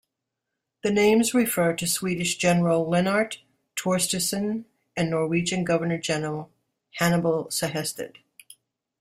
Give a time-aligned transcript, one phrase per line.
[0.81, 3.37] The names refer to Swedish general Lennart
[3.75, 4.65] Torstenson
[4.97, 6.49] and Norwegian governor-general
[6.95, 8.15] Hannibal Sehested.